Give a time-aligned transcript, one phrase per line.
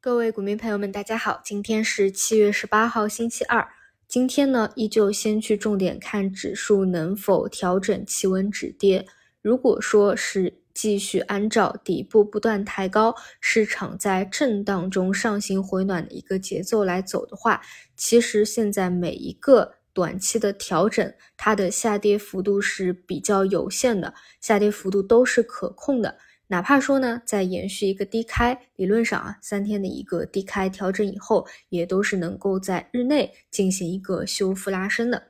[0.00, 3.68] 各位股民朋友们，大家好，今天是七月十八号，星期二。
[4.06, 9.04] 今天呢，依旧先去重点看指数能否调整企稳止跌。
[9.42, 17.60] 如果说是继续按照底部不断抬高，市场在震荡中上行回暖的一个节奏来走的话，
[17.96, 26.18] 其实现在每一个短期的调整，它的下跌幅度是比较有限的，下跌幅度都是可控的。
[26.48, 35.22] 哪怕说呢，在延续一个低开，理论上啊，三天的一个低开调整以后，也都是能够在日内进行一个修复拉升的。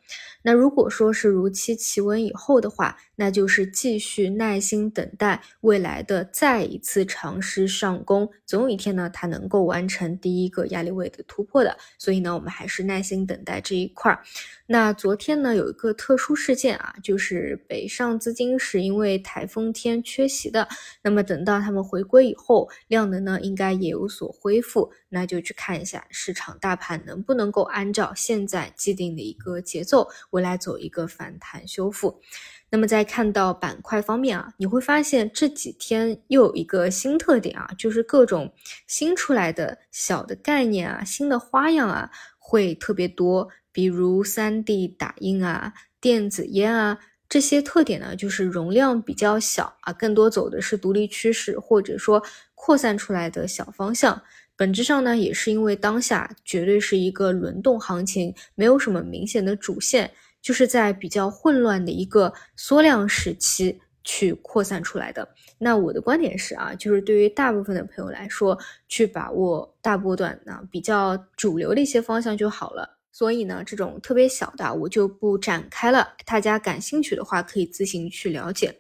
[0.43, 11.77] 那如果说是如期企稳以后的话，那就是继续耐心等待未来的再一次尝试上攻，总有一天呢，它能够完成第一个压力位的突破的。
[11.99, 14.23] 所以呢，我们还是耐心等待这一块儿。
[14.67, 20.69] 那昨天呢，有一个特殊事件啊，就是北上资金是因为台风天缺席的。
[21.09, 32.21] 那么等到他们回归以后，量能呢应该也有所恢复，那就去看一下市场大盘能不能够按照现在既定的一个节奏，未来走一个反弹修复。
[32.69, 38.53] 那么在看到板块方面啊，你会发现这几天又有一个新特点啊，就是各种
[38.87, 46.99] 新出来的小的概念啊、新的花样啊会特别多，比如三 D 打印啊、电子烟啊
[47.29, 52.23] 这些特点呢，就是容量比较小啊，更多走的是独立趋势或者说
[52.55, 54.21] 扩散出来的小方向。
[54.57, 60.11] 本质上呢，也是因为当下绝对是一个轮动行情，没有什么明显的主线。
[60.41, 65.29] 就是在比较混乱的一个缩量时期去扩散出来的。
[65.59, 68.57] 那我的观点是啊，就是对于大部分的朋友来说，
[68.89, 72.98] 去把握大波段呢比较主流的一些方向就好了。
[73.13, 76.15] 所以呢，这种特别小的我就不展开了。
[76.25, 78.79] 大家感兴趣的话，可以自行去了解。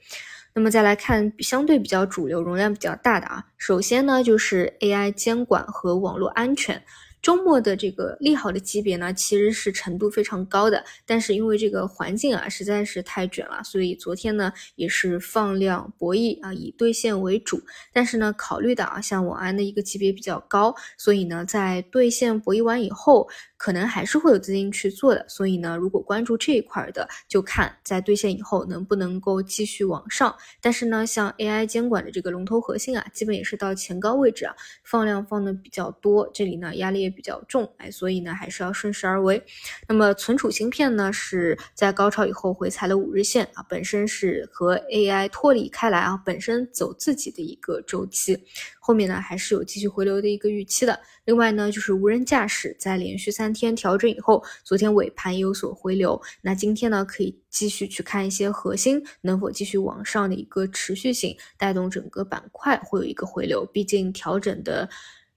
[0.55, 6.83] 那么再来看相对比较主流、容量比较大的啊，首先呢就是 AI 监管和网络安全。
[7.21, 17.61] 周末的这个利好的级别呢，其实是程度非常高的，但是因为这个环境啊实在是太卷了，所以昨天呢也是放量博弈啊，以兑现为主。
[17.93, 23.29] 但是呢，考虑到啊像网安的一个级别比较高，所以呢在兑现博弈完以后。
[23.59, 30.35] 可能还是会有资金去做的，所以呢，如果关注这一块的，就看在兑现以后能不能够继续往上。
[30.63, 34.55] 但是呢，像 AI 监管的这个龙头核心啊，基本也是到前高位置啊，
[34.85, 39.45] 放量放的比较多，这里呢压力也比较重，哎，所以呢还是要顺势而为。
[39.89, 48.45] 那么存储芯片呢，是在高潮以后回踩了五日线啊，本身是和 AI 脱离开来啊，本身走自己的一个周期。
[48.89, 50.99] 后面呢还是有继续回流的一个预期的。
[51.27, 56.19] 另外呢，就是无人驾驶在连续三天调整以后，昨天尾盘有所回流。
[56.41, 63.63] 那今天呢，可以继续去看一些核心能否继续往上的一个持续性，带动整个板块会有一个回流。
[63.67, 64.89] 毕竟调整的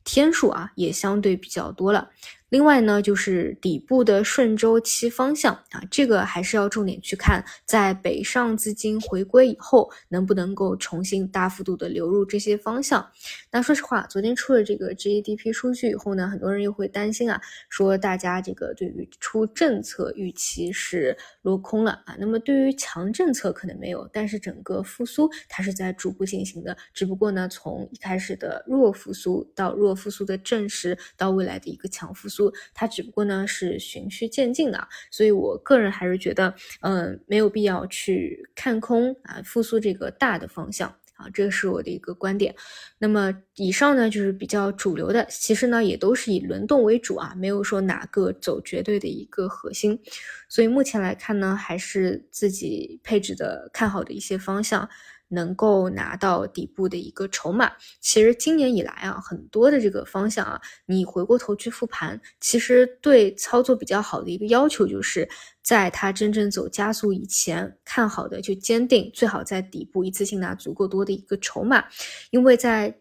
[0.06, 2.09] 天数啊也相对比较多了。
[2.51, 13.09] 另外呢，就是底部的顺周期方向啊，这个还是要重点去看，在北上资金回归以后，能不能够重新大幅度的流入这些方向。
[13.51, 22.17] 那说实话，昨天出了这个 GDP 数据以后呢，很多人又会担心啊，说大家这个对于出政策预期是落空了啊。
[22.19, 32.41] 那么对于强政策可能没有，但是整个复苏它是在逐步进行的，只不过呢，从一开始的弱复苏到弱复苏的证实，到未来的一个强复苏。
[32.74, 42.56] 它只不过呢是循序渐进的，所以我个人还是觉得，嗯，没有必要去看空啊复苏这个大的方向啊，这是我的一个观点。
[42.97, 50.00] 那么以上呢就是比较主流的，其实呢也都是以轮动为主啊，没有说哪个走绝对的一个核心。
[50.47, 54.90] 所以目前来看呢，还是自己配置的看好的一些方向。
[55.31, 65.28] 能够拿到底部的一个筹码，其实今年以来啊，很多的这个方向啊，你回过头去复盘，其实对操作比较好的一个要求，就是
[65.64, 71.84] 在它真正走加速以前，看好的就坚定，最好在底部一次性拿足够多的一个筹码，
[72.30, 72.96] 因为在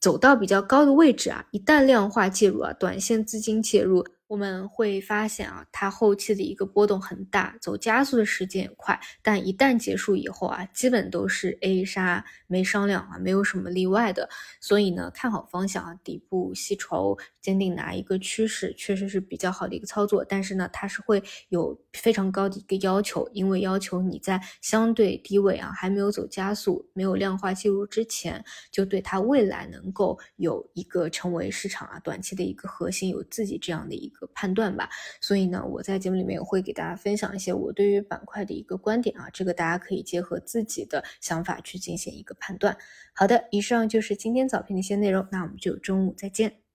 [0.00, 4.06] 走到比较高的位置啊，一旦量化介入啊，短线资金介入。
[4.30, 14.28] 我们会发现啊，它后期的一个波动很大，走加速的时间也快，但一旦结束以后啊，基本都是 A 杀没商量啊，没有什么例外的。
[14.60, 20.24] 所以呢，看好方向啊，底部吸筹，坚定拿一个趋势，确实是比较好的一个操作。
[20.24, 34.19] 但是呢，它是会有非常高的一个要求，因为要求你在相对低位啊，还没有走加速，没有量化介入之前，就对它未来能够有一个成为市场啊短期的一个核心，有自己这样的一个。
[34.28, 34.88] 判断吧，
[35.20, 42.76] 所以呢，我在节目里面也会给大家分享一些我对于板块的一个观点啊，这个大家可以结合自己的想法去进行一个判断。
[43.14, 46.69] 好的，以上就是今天早评的一些内容，那我们就中午再见。